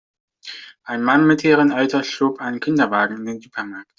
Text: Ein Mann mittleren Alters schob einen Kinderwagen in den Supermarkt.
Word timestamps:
Ein 0.83 1.03
Mann 1.03 1.27
mittleren 1.27 1.71
Alters 1.71 2.07
schob 2.07 2.39
einen 2.39 2.59
Kinderwagen 2.59 3.17
in 3.17 3.25
den 3.27 3.39
Supermarkt. 3.39 3.87